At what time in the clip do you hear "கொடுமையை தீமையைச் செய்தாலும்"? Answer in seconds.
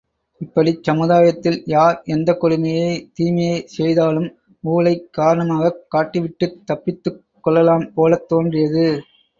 2.39-4.27